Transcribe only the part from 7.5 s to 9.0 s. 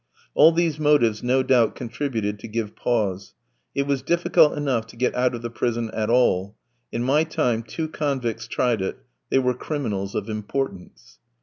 two convicts tried it;